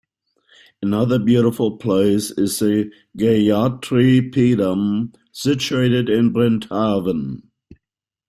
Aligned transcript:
Another 0.81 1.19
beautiful 1.19 1.77
place 1.77 2.31
is 2.31 2.57
the 2.57 2.91
Gayathri 3.19 4.33
Peedam, 4.33 5.13
situated 5.31 6.09
in 6.09 6.33
Brindhaven. 6.33 7.43